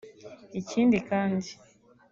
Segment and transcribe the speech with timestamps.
[0.59, 1.49] Ikindi kandi